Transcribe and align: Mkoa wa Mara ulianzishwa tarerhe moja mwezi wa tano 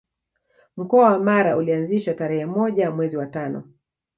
Mkoa 0.77 1.09
wa 1.09 1.19
Mara 1.19 1.57
ulianzishwa 1.57 2.13
tarerhe 2.13 2.45
moja 2.45 2.91
mwezi 2.91 3.17
wa 3.17 3.25
tano 3.27 3.63